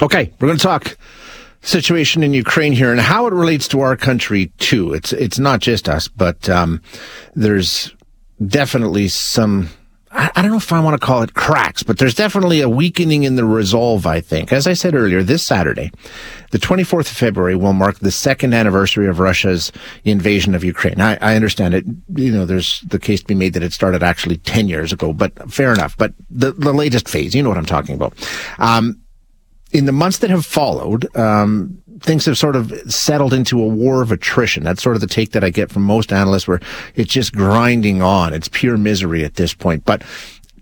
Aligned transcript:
Okay, 0.00 0.32
we're 0.38 0.48
going 0.48 0.58
to 0.58 0.62
talk 0.62 0.96
situation 1.62 2.22
in 2.22 2.32
Ukraine 2.32 2.72
here 2.72 2.92
and 2.92 3.00
how 3.00 3.26
it 3.26 3.32
relates 3.32 3.66
to 3.68 3.80
our 3.80 3.96
country 3.96 4.52
too. 4.58 4.94
It's 4.94 5.12
it's 5.12 5.38
not 5.38 5.60
just 5.60 5.88
us, 5.88 6.06
but 6.06 6.48
um, 6.48 6.80
there's 7.34 7.94
definitely 8.46 9.08
some. 9.08 9.70
I, 10.10 10.40
don't 10.40 10.50
know 10.50 10.56
if 10.56 10.72
I 10.72 10.80
want 10.80 10.98
to 10.98 11.06
call 11.06 11.22
it 11.22 11.34
cracks, 11.34 11.82
but 11.82 11.98
there's 11.98 12.14
definitely 12.14 12.62
a 12.62 12.68
weakening 12.68 13.24
in 13.24 13.36
the 13.36 13.44
resolve. 13.44 14.06
I 14.06 14.22
think, 14.22 14.54
as 14.54 14.66
I 14.66 14.72
said 14.72 14.94
earlier, 14.94 15.22
this 15.22 15.46
Saturday, 15.46 15.90
the 16.50 16.58
24th 16.58 17.10
of 17.10 17.16
February 17.16 17.54
will 17.54 17.74
mark 17.74 17.98
the 17.98 18.10
second 18.10 18.54
anniversary 18.54 19.06
of 19.06 19.18
Russia's 19.18 19.70
invasion 20.04 20.54
of 20.54 20.64
Ukraine. 20.64 20.98
I, 20.98 21.18
I 21.20 21.36
understand 21.36 21.74
it. 21.74 21.84
You 22.14 22.32
know, 22.32 22.46
there's 22.46 22.80
the 22.80 22.98
case 22.98 23.20
to 23.20 23.26
be 23.26 23.34
made 23.34 23.52
that 23.52 23.62
it 23.62 23.74
started 23.74 24.02
actually 24.02 24.38
10 24.38 24.66
years 24.66 24.92
ago, 24.94 25.12
but 25.12 25.52
fair 25.52 25.74
enough. 25.74 25.94
But 25.98 26.14
the 26.30 26.52
the 26.52 26.72
latest 26.72 27.06
phase, 27.08 27.34
you 27.34 27.42
know 27.42 27.50
what 27.50 27.58
I'm 27.58 27.66
talking 27.66 27.94
about. 27.94 28.14
Um, 28.58 28.98
in 29.70 29.84
the 29.84 29.92
months 29.92 30.18
that 30.18 30.30
have 30.30 30.46
followed, 30.46 31.14
um, 31.16 31.82
things 32.00 32.24
have 32.26 32.38
sort 32.38 32.56
of 32.56 32.72
settled 32.90 33.32
into 33.32 33.60
a 33.62 33.66
war 33.66 34.02
of 34.02 34.12
attrition. 34.12 34.62
That's 34.62 34.82
sort 34.82 34.96
of 34.96 35.00
the 35.00 35.06
take 35.06 35.32
that 35.32 35.44
I 35.44 35.50
get 35.50 35.70
from 35.70 35.82
most 35.82 36.12
analysts 36.12 36.48
where 36.48 36.60
it's 36.94 37.12
just 37.12 37.34
grinding 37.34 38.02
on. 38.02 38.32
It's 38.32 38.48
pure 38.48 38.76
misery 38.76 39.24
at 39.24 39.34
this 39.34 39.52
point. 39.52 39.84
But 39.84 40.02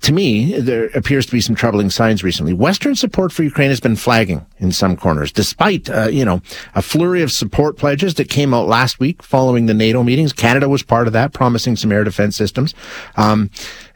to 0.03 0.13
me, 0.13 0.59
there 0.61 0.87
appears 0.95 1.27
to 1.27 1.33
be 1.33 1.41
some 1.41 1.55
troubling 1.55 1.91
signs 1.91 2.23
recently. 2.23 2.53
Western 2.53 2.95
support 2.95 3.33
for 3.33 3.43
Ukraine 3.43 3.71
has 3.71 3.81
been 3.81 3.97
flagging 3.97 4.45
in 4.59 4.73
some 4.73 4.97
corners, 4.97 5.33
despite, 5.33 5.89
uh, 5.89 6.09
you 6.09 6.25
know, 6.25 6.43
a 6.75 6.83
flurry 6.83 7.23
of 7.23 7.33
support 7.33 7.77
pledges 7.77 8.15
that 8.15 8.29
came 8.29 8.53
out 8.53 8.69
last 8.69 9.01
week 9.01 9.23
following 9.23 9.67
the 9.67 9.75
NATO 9.75 10.03
meetings. 10.03 10.33
Canada 10.33 10.69
was 10.69 10.83
part 10.83 11.07
of 11.07 11.13
that, 11.15 11.33
promising 11.33 11.77
some 11.77 11.93
air 11.93 12.05
defense 12.05 12.37
systems. 12.37 12.75
Um, 13.17 13.51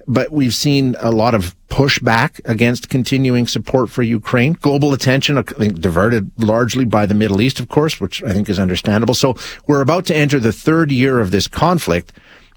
but 0.06 0.32
we've 0.32 0.54
seen 0.54 0.96
a 1.00 1.10
lot 1.10 1.34
of 1.34 1.54
pushback 1.70 2.40
against 2.44 2.90
continuing 2.90 3.46
support 3.46 3.88
for 3.88 4.02
Ukraine. 4.02 4.52
Global 4.60 4.92
attention, 4.92 5.38
I 5.38 5.42
think, 5.42 5.80
diverted 5.80 6.30
largely 6.36 6.84
by 6.84 7.06
the 7.06 7.14
Middle 7.14 7.40
East, 7.40 7.60
of 7.60 7.68
course, 7.68 8.00
which 8.00 8.22
I 8.22 8.32
think 8.32 8.48
is 8.48 8.58
understandable. 8.58 9.14
So 9.14 9.36
we're 9.66 9.80
about 9.80 10.04
to 10.06 10.16
enter 10.16 10.38
the 10.38 10.52
third 10.52 10.92
year 10.92 11.20
of 11.20 11.30
this 11.30 11.48
conflict. 11.48 12.12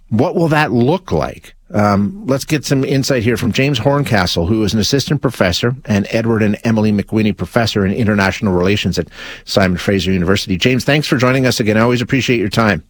What 0.10 0.36
will 0.36 0.50
that 0.50 0.72
look 0.72 1.12
like? 1.12 1.56
Um, 1.74 2.26
let's 2.28 2.46
get 2.46 2.66
some 2.66 2.84
insight 2.84 3.24
here 3.24 3.38
from 3.38 3.52
James 3.52 3.80
Horncastle, 3.80 4.46
who 4.46 4.64
is 4.64 4.74
an 4.74 4.80
assistant 4.80 5.22
professor 5.22 5.76
and 5.86 6.06
Edward 6.12 6.44
and 6.44 6.59
Emily 6.64 6.92
McWhinney 6.92 7.36
professor 7.36 7.86
in 7.86 7.92
international 7.94 8.54
relations 8.54 9.00
at 9.00 9.08
Simon 9.46 9.78
Fraser 9.78 10.12
University. 10.12 10.58
James, 10.58 10.86
thanks 10.86 11.08
for 11.08 11.18
joining 11.18 11.48
us 11.48 11.59
again. 11.59 11.78
I 11.78 11.82
always 11.82 12.02
appreciate 12.02 12.40
your 12.40 12.50
time. 12.50 12.84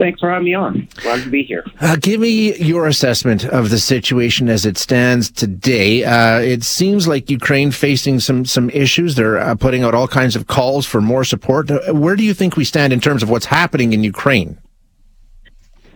Thanks 0.00 0.18
for 0.18 0.30
having 0.30 0.46
me 0.46 0.54
on. 0.54 0.88
Glad 0.94 1.24
to 1.24 1.28
be 1.28 1.42
here. 1.42 1.62
Uh, 1.78 1.94
give 2.00 2.20
me 2.20 2.56
your 2.56 2.86
assessment 2.86 3.44
of 3.44 3.68
the 3.68 3.78
situation 3.78 4.48
as 4.48 4.64
it 4.64 4.78
stands 4.78 5.30
today. 5.30 6.04
Uh, 6.04 6.38
it 6.38 6.64
seems 6.64 7.06
like 7.06 7.28
Ukraine 7.28 7.70
facing 7.70 8.18
some 8.18 8.46
some 8.46 8.70
issues. 8.70 9.14
They're 9.14 9.36
uh, 9.36 9.54
putting 9.56 9.82
out 9.82 9.94
all 9.94 10.08
kinds 10.08 10.36
of 10.36 10.46
calls 10.46 10.86
for 10.86 11.02
more 11.02 11.22
support. 11.22 11.70
Uh, 11.70 11.92
where 11.92 12.16
do 12.16 12.24
you 12.24 12.32
think 12.32 12.56
we 12.56 12.64
stand 12.64 12.94
in 12.94 13.00
terms 13.00 13.22
of 13.22 13.28
what's 13.28 13.44
happening 13.44 13.92
in 13.92 14.02
Ukraine? 14.02 14.58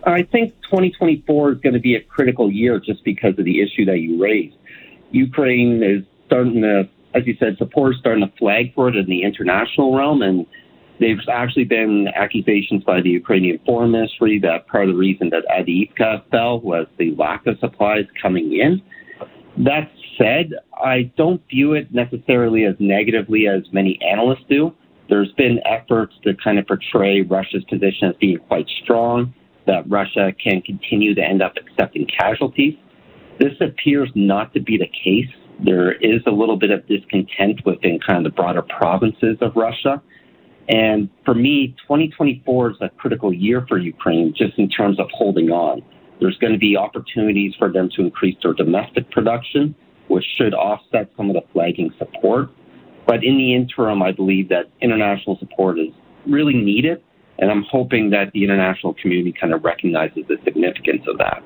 I 0.05 0.21
think 0.21 0.53
2024 0.65 1.53
is 1.53 1.59
going 1.61 1.73
to 1.73 1.79
be 1.79 1.95
a 1.95 2.01
critical 2.01 2.51
year 2.51 2.79
just 2.79 3.03
because 3.03 3.39
of 3.39 3.45
the 3.45 3.59
issue 3.59 3.85
that 3.85 4.01
you 4.01 4.21
raised. 4.21 4.55
Ukraine 5.09 5.81
is 5.81 6.03
starting 6.27 6.61
to, 6.61 6.87
as 7.15 7.25
you 7.25 7.35
said, 7.39 7.57
support 7.57 7.95
is 7.95 7.99
starting 8.01 8.23
to 8.23 8.31
flag 8.37 8.75
for 8.75 8.87
it 8.87 8.95
in 8.95 9.07
the 9.07 9.23
international 9.23 9.95
realm 9.95 10.21
and 10.21 10.45
There's 10.99 11.27
actually 11.29 11.65
been 11.65 12.07
accusations 12.15 12.83
by 12.83 13.01
the 13.01 13.09
Ukrainian 13.09 13.59
Foreign 13.65 13.91
Ministry 13.91 14.39
that 14.39 14.67
part 14.67 14.83
of 14.83 14.95
the 14.95 14.97
reason 14.97 15.29
that 15.29 15.43
Avdiivka 15.51 16.29
fell 16.31 16.61
was 16.61 16.87
the 16.97 17.13
lack 17.15 17.45
of 17.47 17.59
supplies 17.59 18.05
coming 18.21 18.53
in. 18.53 18.81
That 19.57 19.91
said, 20.17 20.53
I 20.81 21.11
don't 21.17 21.41
view 21.49 21.73
it 21.73 21.93
necessarily 21.93 22.63
as 22.63 22.75
negatively 22.79 23.47
as 23.47 23.63
many 23.73 23.99
analysts 24.01 24.45
do. 24.49 24.73
There's 25.09 25.31
been 25.33 25.59
efforts 25.65 26.13
to 26.23 26.33
kind 26.41 26.57
of 26.57 26.67
portray 26.67 27.21
Russia's 27.21 27.63
position 27.65 28.09
as 28.09 28.15
being 28.15 28.37
quite 28.37 28.67
strong, 28.81 29.33
that 29.67 29.89
Russia 29.89 30.31
can 30.41 30.61
continue 30.61 31.13
to 31.13 31.21
end 31.21 31.41
up 31.41 31.53
accepting 31.57 32.07
casualties. 32.07 32.75
This 33.39 33.53
appears 33.59 34.09
not 34.15 34.53
to 34.53 34.61
be 34.61 34.77
the 34.77 34.87
case. 34.87 35.29
There 35.63 35.93
is 35.93 36.21
a 36.25 36.31
little 36.31 36.57
bit 36.57 36.71
of 36.71 36.87
discontent 36.87 37.61
within 37.65 37.99
kind 37.99 38.25
of 38.25 38.31
the 38.31 38.35
broader 38.35 38.61
provinces 38.61 39.37
of 39.41 39.55
Russia. 39.55 40.01
And 40.67 41.09
for 41.23 41.35
me, 41.35 41.75
2024 41.83 42.71
is 42.71 42.77
a 42.81 42.89
critical 42.89 43.33
year 43.33 43.65
for 43.67 43.77
Ukraine 43.77 44.33
just 44.35 44.57
in 44.57 44.69
terms 44.69 44.99
of 44.99 45.07
holding 45.13 45.51
on. 45.51 45.83
There's 46.19 46.37
going 46.37 46.53
to 46.53 46.59
be 46.59 46.77
opportunities 46.77 47.53
for 47.59 47.71
them 47.71 47.89
to 47.95 48.01
increase 48.01 48.37
their 48.41 48.53
domestic 48.53 49.11
production, 49.11 49.75
which 50.07 50.25
should 50.37 50.53
offset 50.53 51.09
some 51.17 51.29
of 51.29 51.35
the 51.35 51.43
flagging 51.53 51.93
support. 51.97 52.49
But 53.05 53.23
in 53.23 53.37
the 53.37 53.53
interim, 53.53 54.01
I 54.01 54.11
believe 54.11 54.49
that 54.49 54.71
international 54.81 55.37
support 55.37 55.77
is 55.77 55.89
really 56.25 56.55
needed. 56.55 57.03
And 57.37 57.51
I'm 57.51 57.63
hoping 57.69 58.11
that 58.11 58.31
the 58.31 58.43
international 58.43 58.93
community 58.93 59.33
kind 59.39 59.53
of 59.53 59.63
recognizes 59.63 60.23
the 60.27 60.37
significance 60.43 61.03
of 61.07 61.17
that. 61.17 61.43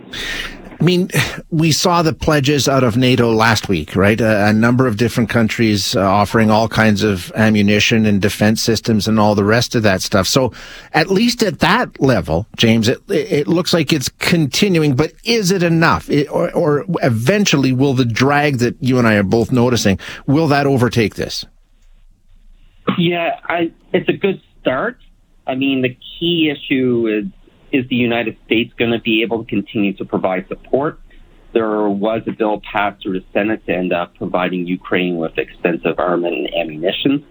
I 0.80 0.84
mean, 0.84 1.10
we 1.50 1.74
saw 1.74 2.02
the 2.02 2.14
pledges 2.14 2.70
out 2.70 2.86
of 2.86 2.96
NATO 2.96 3.34
last 3.34 3.68
week, 3.68 3.98
right? 3.98 4.20
A, 4.22 4.48
a 4.48 4.54
number 4.54 4.88
of 4.88 4.96
different 4.96 5.30
countries 5.30 5.94
uh, 5.94 6.00
offering 6.00 6.50
all 6.50 6.70
kinds 6.70 7.04
of 7.04 7.34
ammunition 7.36 8.06
and 8.06 8.22
defense 8.22 8.62
systems 8.62 9.06
and 9.06 9.20
all 9.20 9.36
the 9.36 9.44
rest 9.44 9.76
of 9.76 9.84
that 9.84 10.02
stuff. 10.02 10.26
So 10.26 10.54
at 10.94 11.10
least 11.10 11.44
at 11.44 11.60
that 11.60 12.00
level, 12.00 12.48
James, 12.56 12.88
it, 12.88 13.02
it 13.10 13.48
looks 13.48 13.74
like 13.74 13.92
it's 13.92 14.08
continuing, 14.20 14.96
but 14.96 15.12
is 15.26 15.52
it 15.52 15.64
enough? 15.64 16.10
It, 16.10 16.30
or, 16.30 16.50
or 16.54 16.86
eventually 17.04 17.74
will 17.74 17.94
the 17.94 18.06
drag 18.06 18.60
that 18.60 18.82
you 18.82 18.98
and 19.00 19.08
I 19.08 19.16
are 19.16 19.24
both 19.24 19.52
noticing, 19.52 20.00
will 20.28 20.48
that 20.48 20.66
overtake 20.66 21.16
this? 21.16 21.46
Yeah, 22.98 23.40
I, 23.44 23.74
it's 23.92 24.08
a 24.08 24.14
good 24.14 24.42
start. 24.62 24.98
I 25.46 25.56
mean, 25.56 25.82
the 25.82 25.98
key 26.20 26.50
issue 26.50 27.08
is 27.08 27.26
is 27.72 27.88
the 27.90 27.96
United 27.96 28.38
States 28.46 28.74
going 28.78 28.92
to 28.92 29.00
be 29.00 29.22
able 29.24 29.44
to 29.44 29.50
continue 29.50 29.94
to 29.98 30.06
provide 30.06 30.48
support? 30.48 31.00
There 31.54 31.90
was 31.90 32.22
a 32.28 32.32
bill 32.32 32.62
passed 32.72 33.02
through 33.02 33.20
the 33.20 33.26
Senate 33.34 33.66
to 33.66 33.74
end 33.74 33.92
up 33.92 34.10
uh, 34.10 34.18
providing 34.18 34.68
Ukraine 34.68 35.18
with 35.18 35.38
extensive 35.38 35.98
armament 35.98 36.36
and 36.36 36.50
ammunition. 36.54 37.26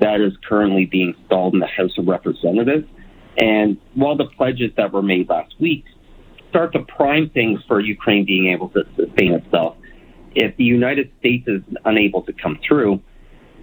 That 0.00 0.20
is 0.20 0.32
currently 0.46 0.86
being 0.86 1.14
stalled 1.26 1.54
in 1.54 1.60
the 1.60 1.66
House 1.66 1.96
of 1.96 2.06
Representatives. 2.06 2.86
And 3.38 3.78
while 3.94 4.16
the 4.16 4.26
pledges 4.26 4.72
that 4.76 4.92
were 4.92 5.02
made 5.02 5.28
last 5.28 5.54
week 5.58 5.84
start 6.50 6.72
to 6.74 6.80
prime 6.80 7.30
things 7.30 7.60
for 7.66 7.80
Ukraine 7.80 8.26
being 8.26 8.52
able 8.52 8.68
to 8.70 8.82
sustain 8.94 9.32
itself, 9.32 9.76
if 10.34 10.56
the 10.56 10.64
United 10.64 11.10
States 11.18 11.48
is 11.48 11.62
unable 11.84 12.22
to 12.22 12.32
come 12.32 12.58
through, 12.66 13.00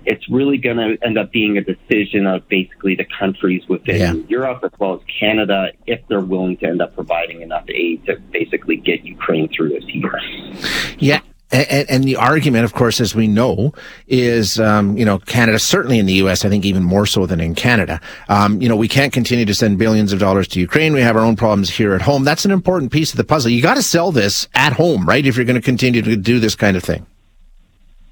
it's 0.06 0.28
really 0.30 0.58
going 0.58 0.78
to 0.78 0.98
end 1.06 1.18
up 1.18 1.32
being 1.32 1.58
a 1.58 1.64
decision 1.64 2.26
of 2.26 2.48
basically 2.48 2.96
the 2.96 3.06
countries 3.18 3.64
within 3.68 4.00
yeah. 4.00 4.14
Europe 4.28 4.64
as 4.64 4.72
well 4.80 4.96
as 4.96 5.02
Canada 5.20 5.72
if 5.86 6.02
they're 6.08 6.20
willing 6.20 6.58
to 6.58 6.68
end 6.68 6.82
up 6.82 6.96
providing 6.96 7.42
enough 7.42 7.66
aid 7.70 8.06
to 8.06 8.18
basically 8.32 8.78
get 8.78 9.04
Ukraine 9.04 9.50
through 9.50 9.70
this 9.70 9.84
year. 9.86 10.20
Yeah. 10.98 11.22
And, 11.52 11.90
and, 11.90 12.04
the 12.04 12.16
argument, 12.16 12.64
of 12.64 12.74
course, 12.74 13.02
as 13.02 13.16
we 13.16 13.26
know, 13.26 13.74
is, 14.08 14.60
um, 14.60 14.96
you 14.96 15.04
know, 15.04 15.18
Canada, 15.18 15.58
certainly 15.58 15.98
in 15.98 16.06
the 16.06 16.14
U.S., 16.14 16.46
I 16.46 16.50
think 16.50 16.64
even 16.64 16.84
more 16.84 17.08
so 17.08 17.26
than 17.26 17.40
in 17.40 17.56
Canada. 17.56 18.00
Um, 18.28 18.62
you 18.62 18.70
know, 18.70 18.76
we 18.76 18.88
can't 18.88 19.12
continue 19.12 19.46
to 19.46 19.56
send 19.56 19.80
billions 19.80 20.14
of 20.14 20.20
dollars 20.20 20.48
to 20.50 20.60
Ukraine. 20.60 20.94
We 20.94 21.02
have 21.02 21.16
our 21.16 21.24
own 21.24 21.36
problems 21.36 21.72
here 21.72 21.96
at 21.96 22.04
home. 22.04 22.24
That's 22.24 22.46
an 22.46 22.52
important 22.52 22.92
piece 22.92 23.12
of 23.14 23.18
the 23.18 23.24
puzzle. 23.24 23.50
You 23.50 23.64
got 23.64 23.78
to 23.78 23.82
sell 23.82 24.12
this 24.12 24.48
at 24.54 24.74
home, 24.74 25.08
right? 25.08 25.26
If 25.26 25.38
you're 25.38 25.46
going 25.46 25.56
to 25.56 25.62
continue 25.62 26.04
to 26.04 26.16
do 26.16 26.40
this 26.40 26.54
kind 26.54 26.78
of 26.78 26.84
thing. 26.84 27.08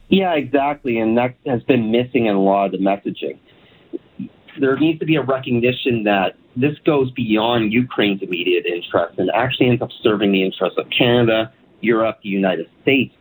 Yeah, 0.09 0.34
exactly. 0.34 1.00
And 1.00 1.18
that 1.18 1.35
has 1.45 1.62
been 1.63 1.91
missing 1.91 2.28
in 2.28 2.35
a 2.35 2.41
lot 2.41 2.66
of 2.66 2.72
the 2.72 2.78
messaging. 2.78 3.40
There 4.59 4.78
needs 4.78 5.00
to 5.00 5.06
be 5.06 5.16
a 5.16 5.22
recognition 5.22 6.03
that 6.03 6.35
this 6.56 6.78
goes 6.85 7.12
beyond 7.12 7.73
Ukraine's 7.73 8.23
immediate 8.23 8.66
interests 8.66 9.19
and 9.19 9.29
actually 9.35 9.69
ends 9.69 9.81
up 9.81 9.90
serving 10.01 10.31
the 10.31 10.44
interests 10.44 10.78
of 10.78 10.90
Canada, 10.90 11.53
Europe, 11.81 12.19
the 12.23 12.29
United 12.29 12.67
States. 12.81 13.13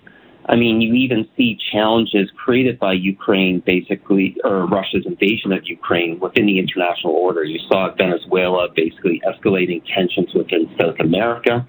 I 0.49 0.55
mean, 0.55 0.81
you 0.81 0.95
even 0.95 1.29
see 1.37 1.59
challenges 1.73 2.31
created 2.37 2.79
by 2.79 2.93
Ukraine, 2.93 3.61
basically, 3.67 4.37
or 4.45 4.66
Russia's 4.66 5.05
invasion 5.05 5.53
of 5.53 5.66
Ukraine 5.66 6.21
within 6.21 6.47
the 6.47 6.59
international 6.60 7.15
order. 7.15 7.43
You 7.43 7.59
saw 7.69 7.93
Venezuela 7.95 8.69
basically 8.75 9.21
escalating 9.27 9.83
tensions 9.93 10.33
within 10.34 10.71
South 10.81 11.01
America. 11.01 11.66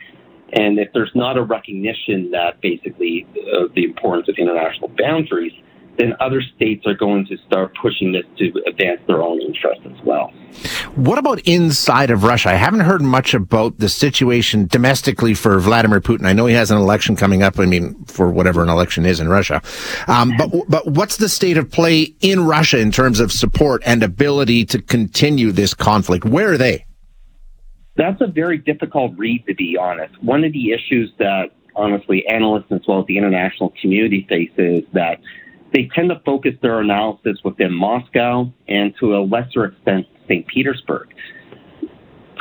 And 0.53 0.79
if 0.79 0.91
there's 0.94 1.11
not 1.13 1.38
a 1.38 1.44
recognition 1.44 2.31
that 2.31 2.61
basically 2.61 3.27
uh, 3.35 3.67
the 3.75 3.83
importance 3.83 4.29
of 4.29 4.35
international 4.38 4.89
boundaries, 4.97 5.53
then 5.97 6.13
other 6.19 6.41
states 6.55 6.85
are 6.85 6.94
going 6.94 7.25
to 7.25 7.38
start 7.47 7.75
pushing 7.81 8.11
this 8.11 8.23
to 8.38 8.51
advance 8.67 9.01
their 9.07 9.21
own 9.21 9.41
interests 9.41 9.83
as 9.85 10.05
well. 10.05 10.31
What 10.95 11.17
about 11.17 11.39
inside 11.39 12.11
of 12.11 12.23
Russia? 12.23 12.49
I 12.49 12.53
haven't 12.53 12.81
heard 12.81 13.01
much 13.01 13.33
about 13.33 13.79
the 13.79 13.89
situation 13.89 14.67
domestically 14.67 15.33
for 15.33 15.59
Vladimir 15.59 15.99
Putin. 15.99 16.25
I 16.25 16.33
know 16.33 16.45
he 16.45 16.55
has 16.55 16.71
an 16.71 16.77
election 16.77 17.15
coming 17.15 17.43
up. 17.43 17.59
I 17.59 17.65
mean, 17.65 17.95
for 18.05 18.29
whatever 18.29 18.63
an 18.63 18.69
election 18.69 19.05
is 19.05 19.19
in 19.19 19.27
Russia. 19.27 19.61
Um, 20.07 20.33
but 20.38 20.51
but 20.67 20.88
what's 20.88 21.17
the 21.17 21.29
state 21.29 21.57
of 21.57 21.69
play 21.69 22.13
in 22.21 22.45
Russia 22.45 22.79
in 22.79 22.91
terms 22.91 23.19
of 23.19 23.31
support 23.31 23.81
and 23.85 24.03
ability 24.03 24.65
to 24.65 24.81
continue 24.81 25.51
this 25.51 25.73
conflict? 25.73 26.25
Where 26.25 26.53
are 26.53 26.57
they? 26.57 26.87
That's 27.97 28.21
a 28.21 28.27
very 28.27 28.59
difficult 28.59 29.13
read, 29.17 29.45
to 29.47 29.55
be 29.55 29.75
honest. 29.79 30.21
One 30.23 30.44
of 30.44 30.53
the 30.53 30.71
issues 30.71 31.11
that, 31.17 31.49
honestly, 31.75 32.25
analysts 32.27 32.71
as 32.71 32.81
well 32.88 32.99
as 32.99 33.07
the 33.07 33.17
international 33.17 33.73
community 33.81 34.25
faces 34.29 34.83
is 34.83 34.89
that 34.94 35.19
they 35.73 35.89
tend 35.94 36.09
to 36.09 36.21
focus 36.25 36.53
their 36.61 36.79
analysis 36.79 37.39
within 37.44 37.73
Moscow 37.73 38.51
and 38.67 38.94
to 38.99 39.15
a 39.17 39.19
lesser 39.19 39.65
extent, 39.65 40.05
St. 40.27 40.45
Petersburg. 40.47 41.09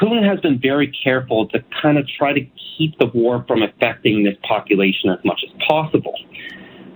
Putin 0.00 0.29
has 0.29 0.38
been 0.41 0.61
very 0.61 0.93
careful 1.03 1.49
to 1.49 1.64
kind 1.82 1.97
of 1.97 2.06
try 2.19 2.32
to 2.32 2.47
keep 2.76 2.99
the 2.99 3.06
war 3.06 3.44
from 3.49 3.62
affecting 3.62 4.25
this 4.25 4.37
population 4.47 5.11
as 5.11 5.19
much 5.25 5.41
as 5.47 5.55
possible. 5.67 6.14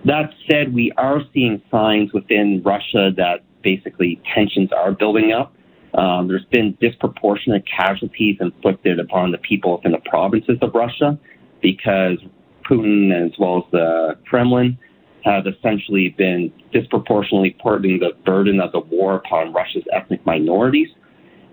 That 0.04 0.32
said, 0.50 0.74
we 0.74 0.92
are 0.98 1.22
seeing 1.32 1.62
signs 1.70 2.12
within 2.12 2.62
Russia 2.62 3.10
that 3.16 3.40
basically 3.62 4.20
tensions 4.34 4.70
are 4.72 4.92
building 4.92 5.32
up. 5.32 5.54
Um, 5.94 6.28
there's 6.28 6.44
been 6.46 6.76
disproportionate 6.80 7.64
casualties 7.66 8.36
inflicted 8.40 9.00
upon 9.00 9.32
the 9.32 9.38
people 9.38 9.76
within 9.76 9.92
the 9.92 10.10
provinces 10.10 10.58
of 10.62 10.74
Russia 10.74 11.18
because 11.60 12.18
Putin, 12.64 13.26
as 13.26 13.32
well 13.38 13.58
as 13.58 13.64
the 13.72 14.18
Kremlin, 14.26 14.78
have 15.24 15.46
essentially 15.46 16.10
been 16.16 16.52
disproportionately 16.72 17.56
putting 17.62 17.98
the 17.98 18.10
burden 18.24 18.60
of 18.60 18.72
the 18.72 18.80
war 18.80 19.16
upon 19.16 19.52
Russia's 19.52 19.84
ethnic 19.92 20.24
minorities. 20.24 20.88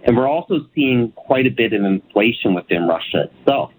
And 0.04 0.16
we're 0.16 0.30
also 0.30 0.60
seeing 0.74 1.12
quite 1.13 1.48
a 1.48 1.50
bit 1.50 1.74
of 1.74 1.84
inflation 1.84 2.54
within 2.54 2.88
Russia 2.88 3.30
itself. 3.31 3.72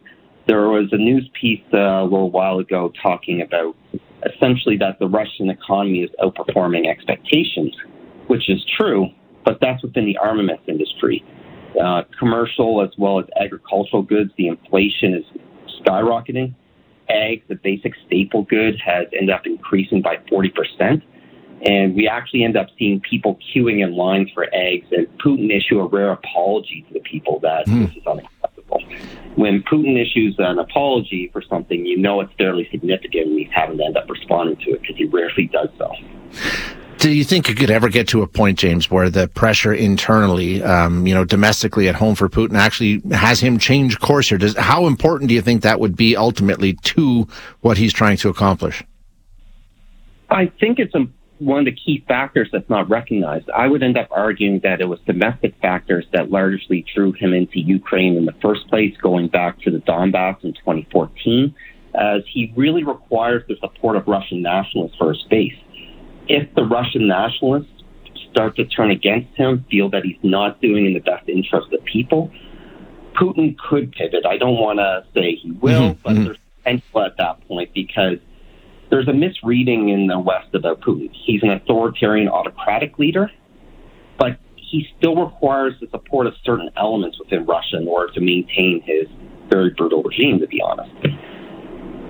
There 0.47 0.69
was 0.69 0.89
a 0.93 0.99
news 0.99 1.29
piece 1.41 1.63
uh, 1.73 1.79
a 1.79 2.05
little 2.05 2.31
while 2.31 2.59
ago 2.59 2.93
talking 3.03 3.41
about 3.41 3.77
essentially 4.35 4.77
that 4.79 4.99
the 4.99 5.07
Russian 5.07 5.49
economy 5.49 6.01
is 6.01 6.11
outperforming 6.23 6.89
expectations, 6.89 7.75
which 8.27 8.51
is 8.51 8.65
true, 8.77 9.09
but 9.49 9.57
that's 9.63 9.83
within 9.83 10.05
the 10.05 10.19
armaments 10.19 10.63
industry. 10.67 11.25
Uh, 11.83 12.03
commercial 12.19 12.83
as 12.83 12.91
well 12.99 13.19
as 13.19 13.25
agricultural 13.41 14.03
goods, 14.03 14.31
the 14.37 14.47
inflation 14.47 15.15
is 15.15 15.25
skyrocketing. 15.81 16.55
Eggs, 17.09 17.43
the 17.49 17.55
basic 17.55 17.95
staple 18.07 18.43
good, 18.43 18.79
has 18.85 19.07
ended 19.19 19.35
up 19.35 19.47
increasing 19.47 20.03
by 20.03 20.17
40%. 20.31 21.01
And 21.63 21.95
we 21.95 22.07
actually 22.07 22.45
end 22.45 22.59
up 22.59 22.67
seeing 22.79 23.01
people 23.01 23.39
queuing 23.39 23.83
in 23.83 23.97
lines 23.97 24.31
for 24.35 24.47
eggs, 24.53 24.87
and 24.93 25.07
Putin 25.19 25.51
issue 25.51 25.81
a 25.81 25.89
rare 25.89 26.13
apology 26.13 26.85
to 26.89 26.93
the 26.93 27.01
people 27.01 27.41
that 27.41 27.67
mm. 27.67 27.87
this 27.87 27.97
is 27.97 28.07
unacceptable. 28.07 28.83
When 29.37 29.63
Putin 29.63 29.99
issues 29.99 30.37
an 30.39 30.59
apology 30.59 31.31
for 31.33 31.41
something, 31.49 31.87
you 31.87 31.97
know 31.97 32.21
it's 32.21 32.33
fairly 32.37 32.69
significant, 32.71 33.29
and 33.29 33.39
he's 33.39 33.49
having 33.51 33.79
to 33.79 33.85
end 33.87 33.97
up 33.97 34.11
responding 34.11 34.57
to 34.67 34.73
it 34.73 34.83
because 34.83 34.97
he 34.97 35.07
rarely 35.07 35.47
does 35.51 35.71
so. 35.79 35.91
Do 36.99 37.13
you 37.13 37.23
think 37.23 37.49
it 37.49 37.57
could 37.57 37.71
ever 37.71 37.89
get 37.89 38.09
to 38.09 38.23
a 38.23 38.27
point, 38.27 38.59
James, 38.59 38.91
where 38.91 39.09
the 39.09 39.29
pressure 39.29 39.73
internally, 39.73 40.61
um, 40.65 41.07
you 41.07 41.15
know, 41.15 41.25
domestically 41.25 41.89
at 41.89 41.95
home 41.95 42.17
for 42.17 42.29
Putin 42.29 42.57
actually 42.57 43.01
has 43.13 43.39
him 43.39 43.57
change 43.57 44.01
course 44.01 44.29
here? 44.29 44.39
Does, 44.39 44.57
how 44.57 44.87
important 44.87 45.29
do 45.29 45.35
you 45.35 45.41
think 45.41 45.63
that 45.63 45.79
would 45.79 45.97
be 45.97 46.17
ultimately 46.17 46.73
to 46.73 47.29
what 47.61 47.79
he's 47.79 47.93
trying 47.93 48.17
to 48.19 48.29
accomplish? 48.29 48.83
I 50.29 50.51
think 50.59 50.81
it's 50.81 50.93
one 51.39 51.61
of 51.61 51.65
the 51.67 51.73
key 51.73 52.05
factors 52.09 52.49
that's 52.53 52.69
not 52.69 52.91
recognized. 52.91 53.49
I 53.51 53.69
would 53.69 53.85
end 53.85 53.97
up 53.97 54.09
arguing 54.11 54.59
that 54.65 54.81
it 54.81 54.89
was 54.89 54.99
domestic 55.07 55.55
factors 55.63 56.05
that 56.13 56.33
largely 56.33 56.85
drew 56.93 57.13
him 57.13 57.33
into 57.33 57.61
Ukraine 57.61 58.17
in 58.17 58.25
the 58.25 58.35
first 58.43 58.67
place, 58.67 58.97
going 59.01 59.29
back 59.29 59.61
to 59.61 59.71
the 59.71 59.79
Donbass 59.79 60.43
in 60.43 60.53
2014, 60.53 61.55
as 61.95 62.23
he 62.29 62.53
really 62.57 62.83
requires 62.83 63.45
the 63.47 63.55
support 63.61 63.95
of 63.95 64.09
Russian 64.09 64.43
nationalists 64.43 64.97
for 64.97 65.13
his 65.13 65.23
base 65.31 65.55
if 66.29 66.55
the 66.55 66.65
Russian 66.65 67.09
nationalists 67.09 67.73
start 68.31 68.57
to 68.57 68.65
turn 68.65 68.91
against 68.91 69.35
him, 69.37 69.65
feel 69.71 69.91
that 69.91 70.05
he's 70.05 70.19
not 70.23 70.61
doing 70.61 70.87
in 70.87 70.95
the 70.95 71.01
best 71.01 71.29
interest 71.29 71.67
of 71.67 71.71
the 71.71 71.79
people, 71.91 72.31
Putin 73.15 73.57
could 73.59 73.93
pivot. 73.93 74.25
I 74.27 74.37
don't 74.37 74.57
want 74.57 74.79
to 74.79 75.05
say 75.15 75.35
he 75.35 75.51
will, 75.51 75.95
mm-hmm. 75.95 76.03
but 76.03 76.13
mm-hmm. 76.13 76.25
there's 76.25 76.39
potential 76.59 77.03
at 77.03 77.17
that 77.17 77.47
point 77.49 77.73
because 77.75 78.19
there's 78.91 79.09
a 79.09 79.13
misreading 79.13 79.89
in 79.89 80.07
the 80.07 80.19
West 80.19 80.55
about 80.55 80.81
Putin. 80.81 81.11
He's 81.13 81.43
an 81.43 81.51
authoritarian, 81.51 82.29
autocratic 82.29 82.99
leader, 82.99 83.31
but 84.19 84.39
he 84.57 84.87
still 84.97 85.17
requires 85.17 85.75
the 85.81 85.89
support 85.91 86.27
of 86.27 86.35
certain 86.45 86.71
elements 86.77 87.19
within 87.19 87.47
Russia 87.47 87.79
in 87.79 87.89
order 87.89 88.13
to 88.13 88.21
maintain 88.21 88.83
his 88.85 89.09
very 89.51 89.71
brutal 89.71 90.03
regime, 90.03 90.39
to 90.41 90.47
be 90.47 90.61
honest. 90.61 90.91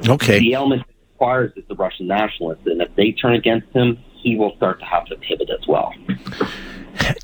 Okay. 0.09 0.41
The 0.41 0.55
element 0.55 0.83
that 0.87 0.95
requires 1.13 1.53
is 1.57 1.65
the 1.69 1.75
Russian 1.75 2.07
nationalists, 2.07 2.67
and 2.67 2.83
if 2.83 2.95
they 2.97 3.13
turn 3.13 3.35
against 3.35 3.69
him, 3.75 3.99
he 4.23 4.37
will 4.37 4.55
start 4.57 4.81
to 4.81 4.85
have 4.85 5.07
to 5.07 5.17
pivot 5.17 5.49
as 5.51 5.67
well. 5.67 5.93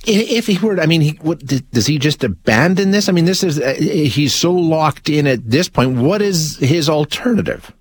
If 0.06 0.46
he 0.46 0.58
were, 0.58 0.80
I 0.80 0.86
mean, 0.86 1.00
he, 1.00 1.10
what, 1.22 1.44
does 1.44 1.86
he 1.86 1.98
just 1.98 2.22
abandon 2.22 2.90
this? 2.90 3.08
I 3.08 3.12
mean, 3.12 3.24
this 3.24 3.42
is, 3.42 3.60
uh, 3.60 3.74
he's 3.74 4.34
so 4.34 4.52
locked 4.52 5.08
in 5.08 5.26
at 5.26 5.50
this 5.50 5.68
point. 5.68 5.96
What 5.96 6.22
is 6.22 6.58
his 6.58 6.88
alternative? 6.88 7.72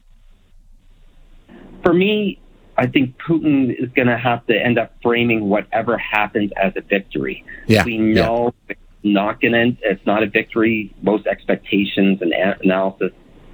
For 1.84 1.94
me, 1.94 2.40
I 2.78 2.88
think 2.88 3.16
Putin 3.18 3.72
is 3.72 3.90
going 3.90 4.08
to 4.08 4.18
have 4.18 4.46
to 4.48 4.58
end 4.58 4.80
up 4.80 4.94
framing 5.04 5.50
whatever 5.50 5.98
happens 5.98 6.52
as 6.62 6.74
a 6.76 6.82
victory. 6.82 7.46
Yeah. 7.68 7.84
We 7.84 7.98
know 7.98 8.54
yeah. 8.68 8.76
it's 8.76 8.82
not 9.04 9.40
going 9.40 9.54
to, 9.54 9.78
it's 9.84 10.06
not 10.06 10.24
a 10.24 10.28
victory. 10.28 10.94
Most 11.02 11.28
expectations 11.28 12.22
and 12.22 12.34
analysis 12.34 13.12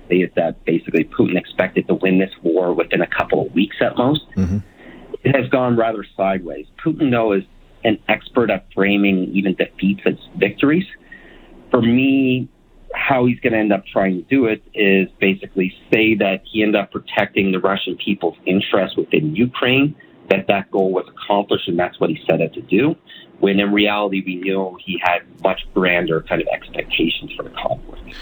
is 0.09 0.29
that 0.35 0.63
basically 0.65 1.03
Putin 1.03 1.37
expected 1.37 1.87
to 1.87 1.95
win 1.95 2.19
this 2.19 2.31
war 2.41 2.73
within 2.73 3.01
a 3.01 3.07
couple 3.07 3.45
of 3.45 3.53
weeks 3.53 3.75
at 3.81 3.97
most. 3.97 4.23
Mm-hmm 4.35 4.59
has 5.25 5.47
gone 5.49 5.75
rather 5.75 6.05
sideways. 6.15 6.65
Putin, 6.83 7.11
though, 7.11 7.33
is 7.33 7.43
an 7.83 7.99
expert 8.07 8.49
at 8.49 8.65
framing 8.73 9.31
even 9.33 9.55
defeats 9.55 10.01
as 10.05 10.15
victories. 10.37 10.85
For 11.71 11.81
me, 11.81 12.49
how 12.93 13.25
he's 13.25 13.39
going 13.39 13.53
to 13.53 13.59
end 13.59 13.71
up 13.71 13.85
trying 13.85 14.23
to 14.23 14.29
do 14.29 14.45
it 14.45 14.63
is 14.73 15.07
basically 15.19 15.73
say 15.91 16.15
that 16.15 16.41
he 16.45 16.63
ended 16.63 16.81
up 16.81 16.91
protecting 16.91 17.51
the 17.51 17.59
Russian 17.59 17.95
people's 17.97 18.37
interests 18.45 18.97
within 18.97 19.35
Ukraine, 19.35 19.95
that 20.29 20.47
that 20.47 20.69
goal 20.71 20.91
was 20.91 21.05
accomplished, 21.07 21.67
and 21.67 21.77
that's 21.77 21.99
what 21.99 22.09
he 22.09 22.19
set 22.29 22.41
out 22.41 22.53
to 22.53 22.61
do. 22.61 22.95
When 23.39 23.59
in 23.59 23.71
reality, 23.71 24.21
we 24.25 24.35
know 24.35 24.77
he 24.83 25.01
had 25.01 25.19
much 25.41 25.61
grander 25.73 26.21
kind 26.21 26.41
of 26.41 26.47
expectations 26.51 27.31
for 27.35 27.43
the 27.43 27.51
conflict. 27.51 28.15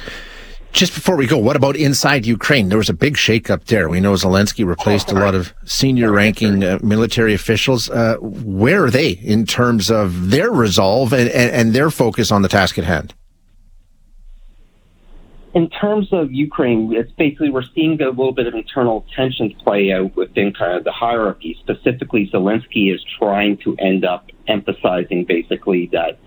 Just 0.78 0.94
before 0.94 1.16
we 1.16 1.26
go, 1.26 1.40
what 1.40 1.56
about 1.56 1.76
inside 1.76 2.28
Ukraine? 2.28 2.70
There 2.70 2.78
was 2.78 2.88
a 2.88 2.94
big 2.94 3.16
shakeup 3.16 3.66
there. 3.66 3.90
We 3.90 4.00
know 4.00 4.14
Zelensky 4.14 4.64
replaced 4.64 5.12
a 5.12 5.16
lot 5.16 5.34
of 5.34 5.52
senior 5.66 6.12
ranking 6.12 6.64
uh, 6.64 6.78
military 6.84 7.34
officials. 7.34 7.90
Uh, 7.90 8.18
where 8.22 8.84
are 8.84 8.92
they 8.92 9.10
in 9.10 9.48
terms 9.48 9.90
of 9.90 10.30
their 10.30 10.52
resolve 10.52 11.14
and, 11.14 11.32
and, 11.32 11.50
and 11.50 11.74
their 11.74 11.90
focus 11.90 12.32
on 12.32 12.44
the 12.44 12.48
task 12.48 12.78
at 12.78 12.84
hand? 12.84 13.16
in 15.56 15.68
terms 15.72 16.10
of 16.12 16.32
Ukraine, 16.32 16.94
it's 16.94 17.12
basically 17.14 17.50
we're 17.50 17.64
seeing 17.74 18.00
a 18.00 18.10
little 18.10 18.32
bit 18.32 18.46
of 18.46 18.54
internal 18.54 19.04
tensions 19.16 19.54
play 19.64 19.92
out 19.92 20.16
within 20.16 20.54
kind 20.54 20.78
of 20.78 20.84
the 20.84 20.92
hierarchy. 20.92 21.58
Specifically, 21.60 22.30
Zelensky 22.32 22.94
is 22.94 23.04
trying 23.18 23.58
to 23.64 23.76
end 23.78 24.06
up 24.06 24.30
emphasizing 24.48 25.26
basically 25.26 25.90
that 25.94 26.20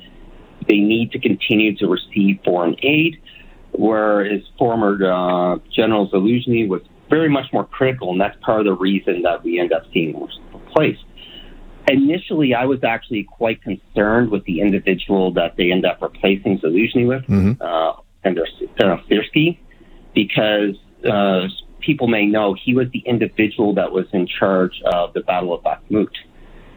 they 0.66 0.78
need 0.78 1.12
to 1.12 1.20
continue 1.20 1.76
to 1.76 1.86
receive 1.86 2.40
foreign 2.44 2.74
aid, 2.82 3.22
where 3.72 4.24
his 4.24 4.42
former 4.58 4.92
uh, 4.94 5.58
General 5.74 6.08
Zaluzhny 6.10 6.68
was 6.68 6.82
very 7.08 7.28
much 7.28 7.52
more 7.52 7.64
critical, 7.64 8.12
and 8.12 8.20
that's 8.20 8.36
part 8.42 8.60
of 8.60 8.66
the 8.66 8.74
reason 8.74 9.22
that 9.22 9.42
we 9.42 9.58
end 9.58 9.72
up 9.72 9.82
seeing 9.92 10.14
him 10.14 10.28
replaced. 10.52 11.04
Initially, 11.88 12.54
I 12.54 12.66
was 12.66 12.84
actually 12.84 13.24
quite 13.24 13.62
concerned 13.62 14.30
with 14.30 14.44
the 14.44 14.60
individual 14.60 15.32
that 15.32 15.56
they 15.56 15.72
end 15.72 15.84
up 15.84 16.00
replacing 16.00 16.60
Zaluzhny 16.60 17.06
with, 17.06 17.24
mm-hmm. 17.24 17.60
uh, 17.60 17.94
Syrskyi, 18.24 19.58
because 20.14 20.76
uh, 21.10 21.48
people 21.80 22.06
may 22.06 22.26
know 22.26 22.54
he 22.54 22.74
was 22.74 22.88
the 22.92 23.02
individual 23.06 23.74
that 23.74 23.90
was 23.90 24.06
in 24.12 24.26
charge 24.26 24.80
of 24.84 25.12
the 25.14 25.20
Battle 25.20 25.52
of 25.52 25.64
Bakhmut. 25.64 26.14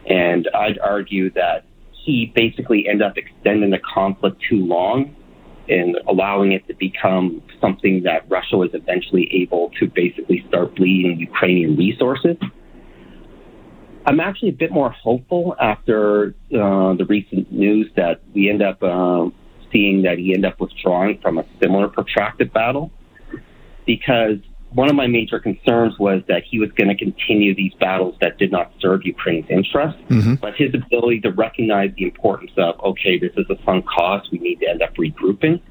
And 0.07 0.49
I'd 0.53 0.79
argue 0.79 1.29
that 1.31 1.65
he 1.91 2.31
basically 2.33 2.87
ended 2.87 3.07
up 3.07 3.17
extending 3.17 3.69
the 3.69 3.79
conflict 3.79 4.41
too 4.49 4.65
long 4.65 5.15
and 5.69 5.97
allowing 6.07 6.51
it 6.51 6.67
to 6.67 6.73
become 6.73 7.41
something 7.61 8.03
that 8.03 8.29
Russia 8.29 8.57
was 8.57 8.71
eventually 8.73 9.29
able 9.33 9.71
to 9.79 9.87
basically 9.87 10.43
start 10.47 10.75
bleeding 10.75 11.19
Ukrainian 11.19 11.75
resources. 11.77 12.37
I'm 14.05 14.19
actually 14.19 14.49
a 14.49 14.53
bit 14.53 14.71
more 14.71 14.89
hopeful 14.89 15.55
after 15.59 16.35
uh, 16.53 16.93
the 16.95 17.05
recent 17.07 17.51
news 17.51 17.89
that 17.95 18.21
we 18.33 18.49
end 18.49 18.61
up 18.61 18.83
uh, 18.83 19.29
seeing 19.71 20.01
that 20.03 20.17
he 20.17 20.33
end 20.33 20.45
up 20.45 20.59
withdrawing 20.59 21.19
from 21.19 21.37
a 21.37 21.45
similar 21.61 21.87
protracted 21.87 22.51
battle 22.51 22.91
because 23.85 24.37
one 24.73 24.89
of 24.89 24.95
my 24.95 25.07
major 25.07 25.39
concerns 25.39 25.97
was 25.99 26.21
that 26.27 26.43
he 26.43 26.59
was 26.59 26.71
going 26.71 26.89
to 26.89 26.95
continue 26.95 27.53
these 27.55 27.73
battles 27.75 28.15
that 28.21 28.37
did 28.37 28.51
not 28.51 28.71
serve 28.79 29.05
Ukraine's 29.05 29.49
interests. 29.49 29.99
Mm-hmm. 30.09 30.35
But 30.35 30.55
his 30.55 30.73
ability 30.73 31.21
to 31.21 31.31
recognize 31.31 31.91
the 31.97 32.05
importance 32.05 32.51
of, 32.57 32.79
okay, 32.81 33.17
this 33.17 33.31
is 33.37 33.45
a 33.49 33.55
sunk 33.63 33.85
cost, 33.87 34.31
we 34.31 34.39
need 34.39 34.59
to 34.61 34.69
end 34.69 34.81
up 34.81 34.95
regrouping, 34.95 35.61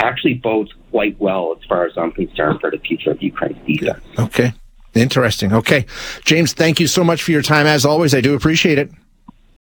actually 0.00 0.34
bodes 0.34 0.72
quite 0.90 1.18
well 1.20 1.54
as 1.58 1.64
far 1.66 1.86
as 1.86 1.92
I'm 1.96 2.12
concerned 2.12 2.60
for 2.60 2.70
the 2.70 2.78
future 2.78 3.10
of 3.10 3.22
Ukraine's 3.22 3.58
defense. 3.66 4.04
Okay. 4.18 4.52
Interesting. 4.94 5.52
Okay. 5.52 5.86
James, 6.24 6.52
thank 6.52 6.80
you 6.80 6.86
so 6.86 7.04
much 7.04 7.22
for 7.22 7.30
your 7.30 7.42
time. 7.42 7.66
As 7.66 7.84
always, 7.84 8.14
I 8.14 8.20
do 8.20 8.34
appreciate 8.34 8.78
it. 8.78 8.90